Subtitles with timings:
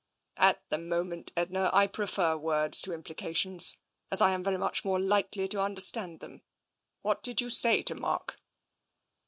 [0.49, 3.77] "At the moment, Edna, I prefer words to implica tions,
[4.09, 6.41] as I am very much more likely to understand them.
[7.03, 8.41] What did you say to Mark?